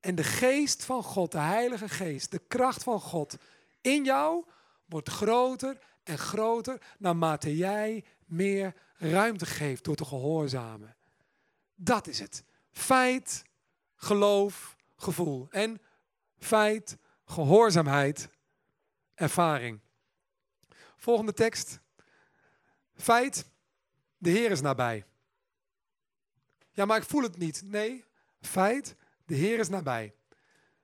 [0.00, 3.36] En de geest van God, de Heilige Geest, de kracht van God
[3.80, 4.44] in jou
[4.84, 10.96] wordt groter en groter naarmate jij meer ruimte geeft door te gehoorzamen.
[11.74, 12.44] Dat is het.
[12.72, 13.42] Feit,
[13.96, 15.46] geloof, gevoel.
[15.50, 15.80] En
[16.38, 18.28] feit, gehoorzaamheid,
[19.14, 19.80] ervaring.
[20.96, 21.80] Volgende tekst.
[22.94, 23.48] Feit,
[24.18, 25.04] de Heer is nabij.
[26.72, 27.62] Ja, maar ik voel het niet.
[27.64, 28.04] Nee,
[28.40, 30.14] feit, de Heer is nabij.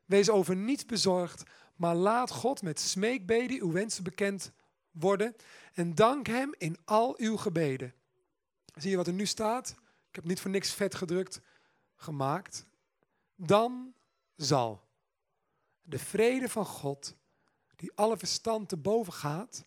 [0.05, 1.43] Wees over niets bezorgd,
[1.77, 4.53] maar laat God met smeekbeden uw wensen bekend
[4.91, 5.37] worden
[5.75, 7.95] en dank Hem in al uw gebeden.
[8.75, 9.75] Zie je wat er nu staat?
[10.09, 11.41] Ik heb niet voor niks vet gedrukt
[11.97, 12.67] gemaakt.
[13.35, 13.95] Dan
[14.37, 14.87] zal
[15.83, 17.17] de vrede van God,
[17.77, 19.65] die alle verstand te boven gaat,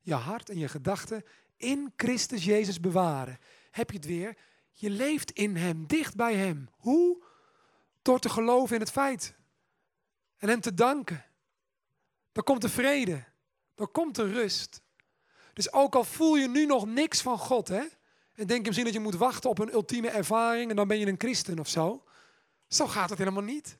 [0.00, 1.24] je hart en je gedachten
[1.56, 3.38] in Christus Jezus bewaren.
[3.70, 4.36] Heb je het weer?
[4.72, 6.68] Je leeft in Hem, dicht bij Hem.
[6.76, 7.24] Hoe?
[8.02, 9.34] Door te geloven in het feit.
[10.36, 11.24] En Hem te danken.
[12.32, 13.24] Dan komt de vrede.
[13.74, 14.82] Dan komt de rust.
[15.52, 17.84] Dus ook al voel je nu nog niks van God, hè?
[18.32, 20.98] En denk je misschien dat je moet wachten op een ultieme ervaring en dan ben
[20.98, 22.04] je een christen of zo.
[22.68, 23.78] Zo gaat het helemaal niet.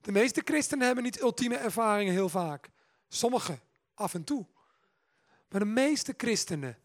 [0.00, 2.70] De meeste christenen hebben niet ultieme ervaringen heel vaak.
[3.08, 3.60] Sommigen
[3.94, 4.46] af en toe.
[5.48, 6.78] Maar de meeste christenen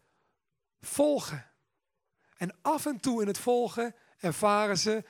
[0.80, 1.50] volgen.
[2.38, 5.04] En af en toe in het volgen ervaren ze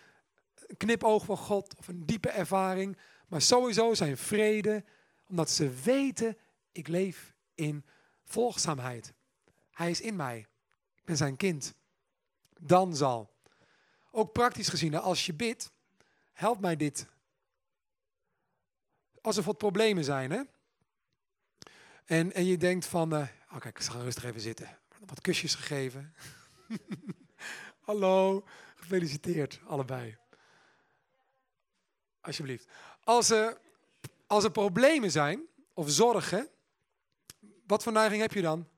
[0.66, 2.98] een knipoog van God of een diepe ervaring.
[3.26, 4.84] Maar sowieso zijn vrede,
[5.26, 6.36] omdat ze weten,
[6.72, 7.84] ik leef in
[8.24, 9.12] volgzaamheid.
[9.70, 10.38] Hij is in mij.
[10.94, 11.74] Ik ben zijn kind.
[12.60, 13.36] Dan zal.
[14.10, 15.72] Ook praktisch gezien, als je bidt,
[16.32, 17.06] help mij dit.
[19.20, 20.42] Als er wat problemen zijn, hè?
[22.04, 24.78] En, en je denkt van, uh, oké, ik ga rustig even zitten.
[25.06, 26.14] Wat kusjes gegeven.
[27.87, 28.44] Hallo,
[28.76, 30.16] gefeliciteerd allebei.
[32.20, 32.68] Alsjeblieft.
[33.04, 33.61] Als er,
[34.26, 36.48] als er problemen zijn of zorgen,
[37.66, 38.68] wat voor neiging heb je dan?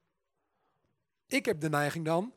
[1.27, 2.35] Ik heb de neiging dan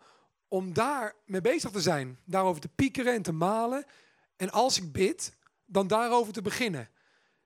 [0.47, 3.85] om daar mee bezig te zijn, daarover te piekeren en te malen.
[4.35, 6.89] En als ik bid, dan daarover te beginnen.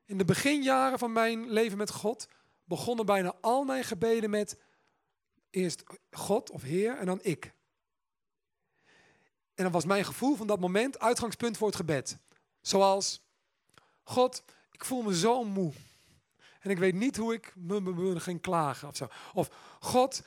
[0.06, 2.28] In de beginjaren van mijn leven met God
[2.63, 4.58] begonnen bijna al mijn gebeden met
[5.50, 7.56] eerst God of Heer en dan ik.
[9.58, 12.17] En dan was mijn gevoel van dat moment uitgangspunt voor het gebed.
[12.62, 13.22] Zoals,
[14.04, 15.74] God, ik voel me zo moe.
[16.60, 19.08] En ik weet niet hoe ik me ging klagen of zo.
[19.34, 20.22] Of, God,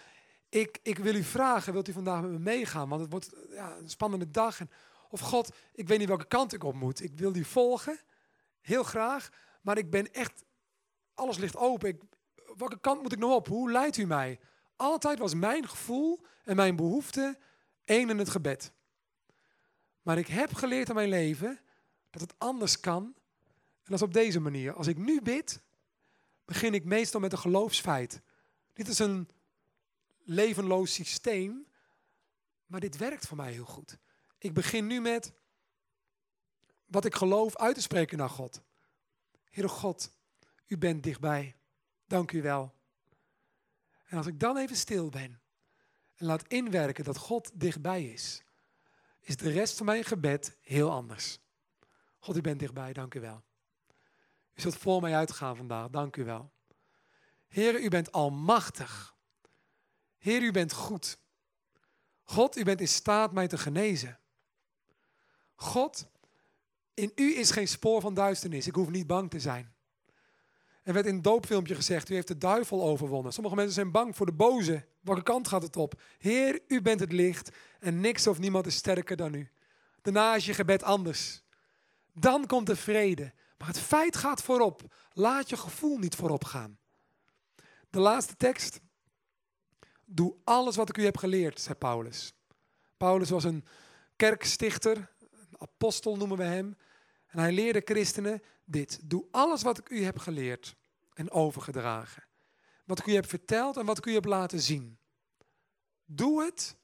[0.48, 2.88] ik, ik wil u vragen, wilt u vandaag met me meegaan?
[2.88, 4.60] Want het wordt ja, een spannende dag.
[4.60, 4.70] En,
[5.10, 7.02] of God, ik weet niet welke kant ik op moet.
[7.02, 8.00] Ik wil u volgen,
[8.60, 9.28] heel graag.
[9.62, 10.44] Maar ik ben echt,
[11.14, 11.88] alles ligt open.
[11.88, 12.02] Ik,
[12.56, 13.48] welke kant moet ik nou op?
[13.48, 14.40] Hoe leidt u mij?
[14.76, 17.38] Altijd was mijn gevoel en mijn behoefte
[17.84, 18.72] één in het gebed.
[20.02, 21.60] Maar ik heb geleerd in mijn leven
[22.10, 23.02] dat het anders kan.
[23.82, 24.72] En dat is op deze manier.
[24.72, 25.60] Als ik nu bid,
[26.44, 28.20] begin ik meestal met een geloofsfeit.
[28.72, 29.28] Dit is een
[30.24, 31.66] levenloos systeem,
[32.66, 33.98] maar dit werkt voor mij heel goed.
[34.38, 35.32] Ik begin nu met
[36.86, 38.62] wat ik geloof uit te spreken naar God.
[39.50, 40.10] Heere God,
[40.66, 41.56] u bent dichtbij.
[42.06, 42.74] Dank u wel.
[44.04, 45.40] En als ik dan even stil ben
[46.14, 48.42] en laat inwerken dat God dichtbij is,
[49.30, 51.38] is de rest van mijn gebed heel anders.
[52.18, 53.44] God, u bent dichtbij, dank u wel.
[54.54, 56.52] U zult voor mij uitgaan vandaag, dank u wel.
[57.48, 59.16] Heer, u bent almachtig.
[60.18, 61.18] Heer, u bent goed.
[62.22, 64.18] God, u bent in staat mij te genezen.
[65.54, 66.06] God,
[66.94, 68.66] in u is geen spoor van duisternis.
[68.66, 69.74] Ik hoef niet bang te zijn.
[70.82, 73.32] Er werd in het doopfilmpje gezegd, u heeft de duivel overwonnen.
[73.32, 74.86] Sommige mensen zijn bang voor de boze.
[75.00, 76.00] Welke kant gaat het op?
[76.18, 79.50] Heer, u bent het licht en niks of niemand is sterker dan u.
[80.02, 81.42] Daarna is je gebed anders.
[82.12, 83.32] Dan komt de vrede.
[83.58, 84.82] Maar het feit gaat voorop.
[85.12, 86.78] Laat je gevoel niet voorop gaan.
[87.90, 88.80] De laatste tekst.
[90.04, 92.32] Doe alles wat ik u heb geleerd, zei Paulus.
[92.96, 93.64] Paulus was een
[94.16, 96.76] kerkstichter, een apostel noemen we hem.
[97.30, 99.10] En hij leerde christenen dit.
[99.10, 100.76] Doe alles wat ik u heb geleerd
[101.14, 102.24] en overgedragen.
[102.84, 104.98] Wat ik u heb verteld en wat ik u heb laten zien.
[106.04, 106.76] Doe het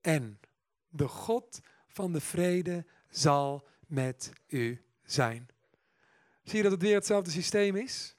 [0.00, 0.40] en
[0.88, 5.48] de God van de vrede zal met u zijn.
[6.42, 8.16] Zie je dat het weer hetzelfde systeem is?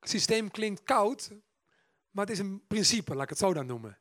[0.00, 1.30] Het systeem klinkt koud,
[2.10, 3.98] maar het is een principe, laat ik het zo dan noemen.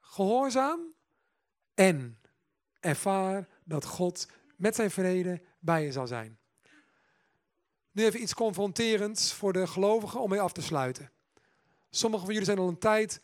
[0.00, 0.94] Gehoorzaam
[1.74, 2.20] en
[2.80, 6.38] ervaar dat God met zijn vrede bij je zal zijn.
[7.90, 11.10] Nu even iets confronterends voor de gelovigen om mee af te sluiten.
[11.90, 13.20] Sommigen van jullie zijn al een tijd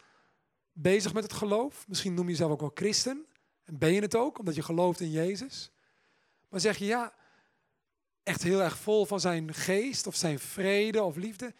[0.73, 1.89] bezig met het geloof.
[1.89, 3.27] Misschien noem je jezelf ook wel christen.
[3.65, 5.71] En ben je het ook, omdat je gelooft in Jezus.
[6.49, 7.15] Maar zeg je ja,
[8.23, 11.55] echt heel erg vol van zijn geest of zijn vrede of liefde,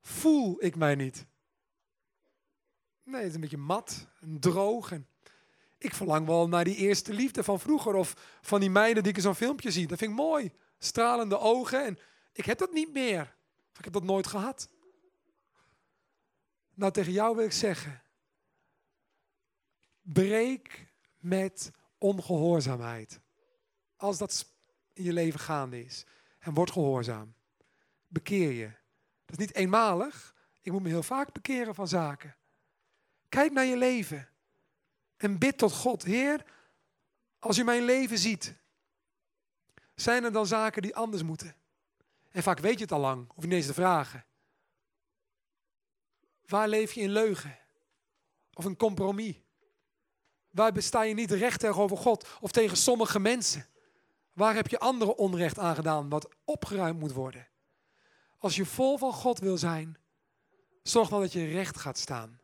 [0.00, 1.26] voel ik mij niet.
[3.02, 4.92] Nee, het is een beetje mat en droog.
[4.92, 5.08] En
[5.84, 9.18] ik verlang wel naar die eerste liefde van vroeger of van die meiden die ik
[9.18, 9.86] in zo'n filmpje zie.
[9.86, 10.52] Dat vind ik mooi.
[10.78, 11.98] Stralende ogen en
[12.32, 13.36] ik heb dat niet meer.
[13.78, 14.68] Ik heb dat nooit gehad.
[16.74, 18.02] Nou, tegen jou wil ik zeggen.
[20.02, 20.86] Breek
[21.18, 23.20] met ongehoorzaamheid.
[23.96, 24.46] Als dat
[24.92, 26.06] in je leven gaande is.
[26.38, 27.34] En word gehoorzaam.
[28.08, 28.70] Bekeer je.
[29.24, 30.34] Dat is niet eenmalig.
[30.62, 32.36] Ik moet me heel vaak bekeren van zaken.
[33.28, 34.28] Kijk naar je leven.
[35.24, 36.02] En bid tot God.
[36.02, 36.44] Heer,
[37.38, 38.54] als u mijn leven ziet.
[39.94, 41.56] Zijn er dan zaken die anders moeten?
[42.30, 44.24] En vaak weet je het al lang, of niet eens te vragen.
[46.46, 47.58] Waar leef je in leugen?
[48.52, 49.36] Of een compromis?
[50.50, 53.66] Waar besta je niet recht tegenover God of tegen sommige mensen?
[54.32, 57.48] Waar heb je anderen onrecht aangedaan wat opgeruimd moet worden?
[58.38, 59.96] Als je vol van God wil zijn,
[60.82, 62.40] zorg dan dat je recht gaat staan.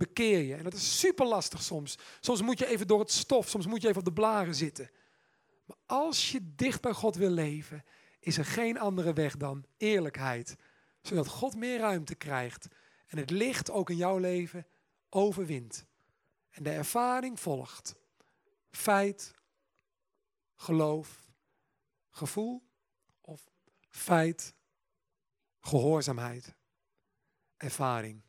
[0.00, 0.54] Bekeer je.
[0.54, 1.98] En dat is super lastig soms.
[2.20, 4.90] Soms moet je even door het stof, soms moet je even op de blaren zitten.
[5.64, 7.84] Maar als je dicht bij God wil leven,
[8.20, 10.56] is er geen andere weg dan eerlijkheid.
[11.02, 12.68] Zodat God meer ruimte krijgt
[13.06, 14.66] en het licht ook in jouw leven
[15.08, 15.86] overwint.
[16.50, 17.94] En de ervaring volgt.
[18.70, 19.34] Feit,
[20.54, 21.20] geloof,
[22.10, 22.62] gevoel
[23.20, 23.50] of
[23.88, 24.54] feit,
[25.60, 26.54] gehoorzaamheid,
[27.56, 28.22] ervaring.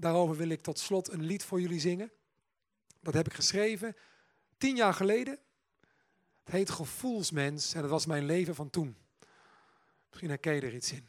[0.00, 2.12] Daarover wil ik tot slot een lied voor jullie zingen.
[3.00, 3.96] Dat heb ik geschreven
[4.58, 5.38] tien jaar geleden.
[6.44, 8.96] Het heet Gevoelsmens en dat was mijn leven van toen.
[10.08, 11.08] Misschien herken je er iets in.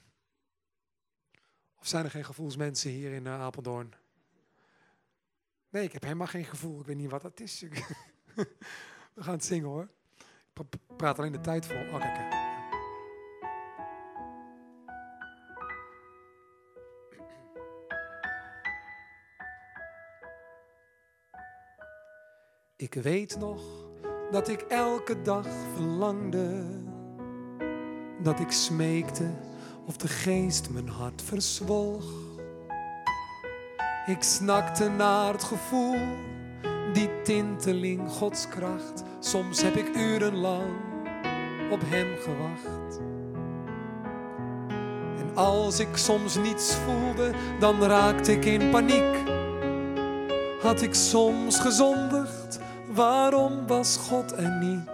[1.80, 3.94] Of zijn er geen gevoelsmensen hier in uh, Apeldoorn?
[5.70, 6.80] Nee, ik heb helemaal geen gevoel.
[6.80, 7.60] Ik weet niet wat dat is.
[9.14, 9.90] We gaan het zingen hoor.
[10.54, 11.78] Ik praat alleen de tijd vol.
[11.78, 12.49] Oh, kijk.
[22.82, 23.62] Ik weet nog
[24.32, 26.64] dat ik elke dag verlangde,
[28.24, 29.30] dat ik smeekte
[29.86, 32.04] of de geest mijn hart verzwolg.
[34.06, 35.98] Ik snakte naar het gevoel,
[36.94, 39.04] die tinteling Gods kracht.
[39.20, 40.72] Soms heb ik urenlang
[41.72, 43.00] op Hem gewacht.
[45.18, 49.18] En als ik soms niets voelde, dan raakte ik in paniek.
[50.62, 52.29] Had ik soms gezondigd,
[53.00, 54.90] waarom was God er niet?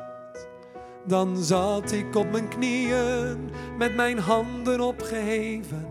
[1.05, 5.87] Dan zat ik op mijn knieën met mijn handen opgeheven.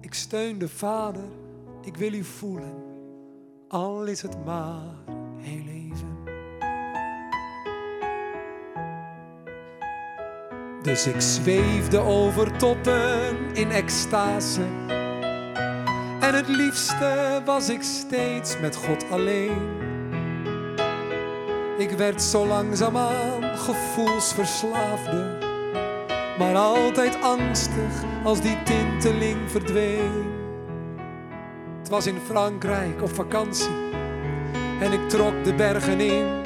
[0.00, 1.28] Ik steunde Vader,
[1.82, 2.74] ik wil u voelen,
[3.68, 4.94] al is het maar
[5.36, 6.14] heel even.
[10.82, 14.62] Dus ik zweefde over toppen in extase.
[16.20, 19.85] En het liefste was ik steeds met God alleen.
[21.78, 25.38] Ik werd zo langzaamaan gevoelsverslaafde,
[26.38, 30.24] maar altijd angstig als die tinteling verdween.
[31.78, 33.74] Het was in Frankrijk op vakantie
[34.80, 36.44] en ik trok de bergen in.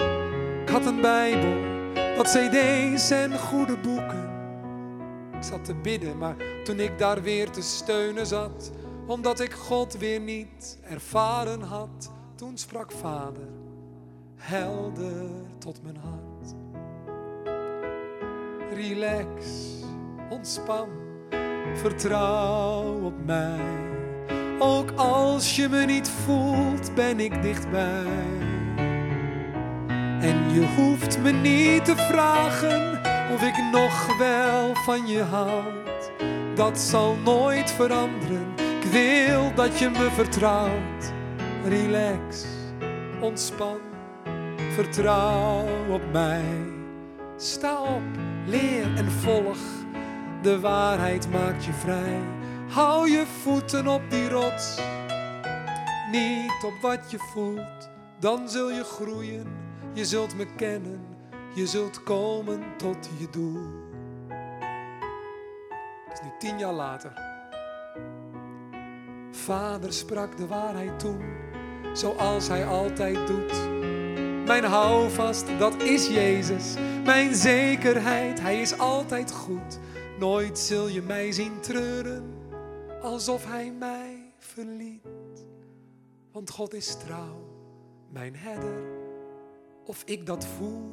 [0.62, 1.56] Ik had een Bijbel,
[2.16, 4.30] wat CD's en goede boeken.
[5.36, 8.70] Ik zat te bidden, maar toen ik daar weer te steunen zat,
[9.06, 13.59] omdat ik God weer niet ervaren had, toen sprak Vader
[14.40, 16.54] helder tot mijn hart.
[18.74, 19.28] Relax,
[20.30, 20.88] ontspan,
[21.74, 23.60] vertrouw op mij.
[24.58, 28.04] Ook als je me niet voelt, ben ik dichtbij.
[30.20, 33.00] En je hoeft me niet te vragen
[33.32, 36.10] of ik nog wel van je houd.
[36.54, 38.46] Dat zal nooit veranderen.
[38.56, 41.12] Ik wil dat je me vertrouwt.
[41.64, 42.46] Relax,
[43.20, 43.89] ontspan
[44.84, 46.44] vertrouw op mij.
[47.36, 48.02] Sta op,
[48.46, 49.58] leer en volg.
[50.42, 52.20] De waarheid maakt je vrij.
[52.68, 54.80] Hou je voeten op die rots.
[56.10, 57.88] Niet op wat je voelt,
[58.20, 59.46] dan zul je groeien.
[59.92, 61.00] Je zult me kennen,
[61.54, 63.60] je zult komen tot je doel.
[66.08, 67.12] Het is nu tien jaar later.
[69.30, 71.22] Vader sprak de waarheid toen,
[71.92, 73.59] zoals hij altijd doet.
[74.50, 76.74] Mijn houvast, dat is Jezus.
[77.04, 79.78] Mijn zekerheid, Hij is altijd goed.
[80.18, 82.34] Nooit zul je mij zien treuren,
[83.02, 85.46] alsof Hij mij verliet.
[86.32, 87.48] Want God is trouw,
[88.08, 88.82] mijn herder,
[89.84, 90.90] of ik dat voel.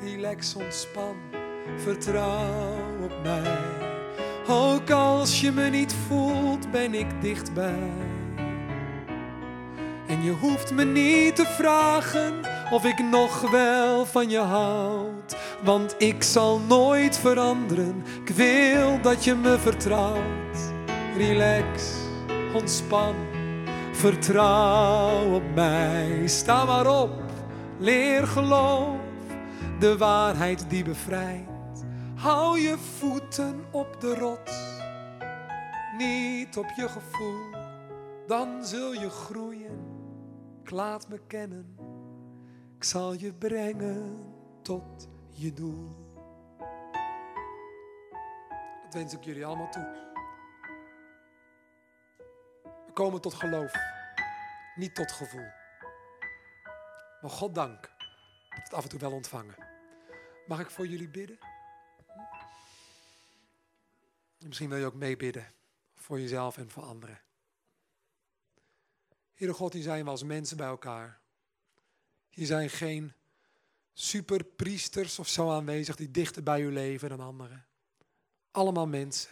[0.00, 1.16] Relax, ontspan,
[1.76, 3.58] vertrouw op mij.
[4.48, 8.11] Ook als je me niet voelt, ben ik dichtbij.
[10.12, 15.36] En je hoeft me niet te vragen of ik nog wel van je houd.
[15.62, 18.04] Want ik zal nooit veranderen.
[18.24, 20.72] Ik wil dat je me vertrouwt.
[21.16, 21.94] Relax,
[22.54, 23.14] ontspan,
[23.92, 26.22] vertrouw op mij.
[26.26, 27.22] Sta maar op,
[27.78, 29.00] leer geloof,
[29.78, 31.84] de waarheid die bevrijdt.
[32.14, 34.52] Hou je voeten op de rots,
[35.96, 37.60] niet op je gevoel.
[38.26, 39.91] Dan zul je groeien
[40.72, 41.76] laat me kennen.
[42.76, 44.24] Ik zal je brengen
[44.62, 46.10] tot je doel.
[48.82, 50.10] Dat wens ik jullie allemaal toe.
[52.86, 53.72] We komen tot geloof,
[54.74, 55.50] niet tot gevoel.
[57.20, 57.90] Maar God dank
[58.48, 59.54] dat het af en toe wel ontvangen.
[60.46, 61.38] Mag ik voor jullie bidden?
[64.38, 65.46] Misschien wil je ook meebidden
[65.94, 67.20] voor jezelf en voor anderen.
[69.42, 71.20] Heere God, hier zijn we als mensen bij elkaar.
[72.28, 73.12] Hier zijn geen
[73.92, 77.66] superpriesters of zo aanwezig die dichter bij u leven dan anderen.
[78.50, 79.30] Allemaal mensen.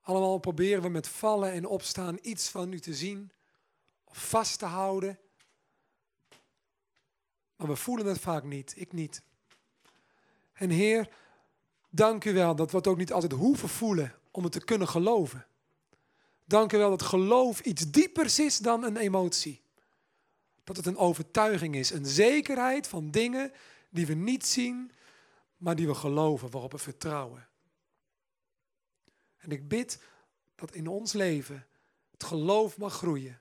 [0.00, 3.32] Allemaal proberen we met vallen en opstaan iets van u te zien
[4.04, 5.18] of vast te houden.
[7.56, 9.22] Maar we voelen het vaak niet, ik niet.
[10.52, 11.08] En Heer,
[11.90, 14.88] dank u wel dat we het ook niet altijd hoeven voelen om het te kunnen
[14.88, 15.46] geloven.
[16.44, 19.62] Dank u wel dat geloof iets diepers is dan een emotie.
[20.64, 23.52] Dat het een overtuiging is, een zekerheid van dingen
[23.90, 24.92] die we niet zien,
[25.56, 27.48] maar die we geloven, waarop we vertrouwen.
[29.36, 30.02] En ik bid
[30.54, 31.66] dat in ons leven
[32.10, 33.40] het geloof mag groeien.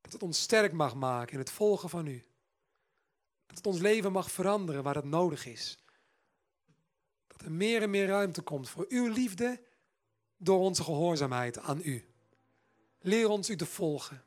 [0.00, 2.26] Dat het ons sterk mag maken in het volgen van u.
[3.46, 5.78] Dat het ons leven mag veranderen waar het nodig is.
[7.26, 9.62] Dat er meer en meer ruimte komt voor uw liefde
[10.44, 12.04] door onze gehoorzaamheid aan u.
[13.00, 14.22] Leer ons u te volgen.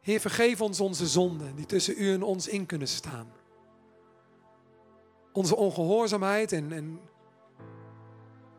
[0.00, 3.32] Heer, vergeef ons onze zonden die tussen u en ons in kunnen staan.
[5.32, 7.00] Onze ongehoorzaamheid en, en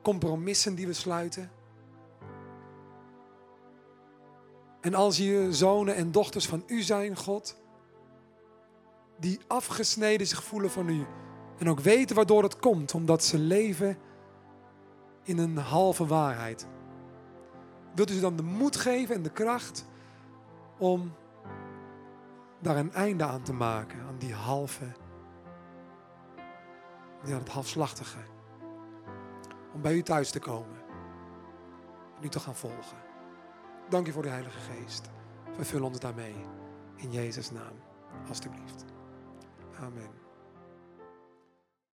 [0.01, 1.51] compromissen die we sluiten.
[4.81, 7.55] En als je zonen en dochters van u zijn, God,
[9.19, 11.05] die afgesneden zich voelen van u
[11.57, 13.97] en ook weten waardoor het komt, omdat ze leven
[15.27, 16.67] in een halve waarheid.
[17.95, 19.85] Wilt u ze dan de moed geven en de kracht
[20.77, 21.13] om
[22.59, 24.85] daar een einde aan te maken, aan die halve,
[27.23, 28.19] aan het halfslachtige.
[29.73, 30.77] Om bij u thuis te komen
[32.17, 32.97] en u te gaan volgen.
[33.89, 35.09] Dank u voor de Heilige Geest.
[35.55, 36.35] Vervul ons daarmee.
[36.95, 37.73] In Jezus' naam,
[38.27, 38.85] alstublieft.
[39.79, 40.26] Amen.